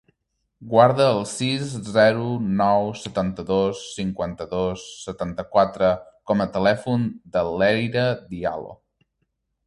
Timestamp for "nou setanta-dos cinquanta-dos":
2.61-4.85